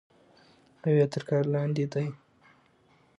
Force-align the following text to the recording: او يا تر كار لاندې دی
او 0.85 0.89
يا 0.99 1.05
تر 1.13 1.21
كار 1.29 1.43
لاندې 1.53 1.85
دی 1.93 2.07